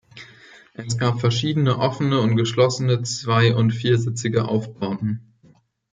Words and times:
Es 0.73 0.97
gab 0.97 1.19
verschiedene 1.19 1.77
offene 1.77 2.21
und 2.21 2.35
geschlossene 2.35 3.03
zwei- 3.03 3.53
und 3.53 3.69
viersitzige 3.69 4.45
Aufbauten. 4.47 5.35